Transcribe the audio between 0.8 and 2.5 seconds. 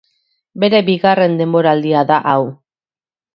bigarren denboraldia da hau.